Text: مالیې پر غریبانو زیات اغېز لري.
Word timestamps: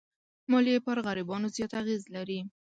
مالیې 0.51 0.83
پر 0.85 0.97
غریبانو 1.05 1.47
زیات 1.55 1.71
اغېز 1.81 2.01
لري. 2.15 2.39